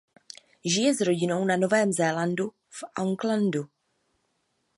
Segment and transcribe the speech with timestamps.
[0.75, 3.67] Žije s rodinou na Novém Zélandu v Aucklandu.